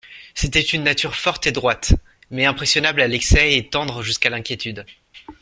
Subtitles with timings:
[0.33, 1.93] C'était une nature forte et droite,
[2.31, 4.83] mais impressionnable à l'excès et tendre jusqu'à l'inquiétude.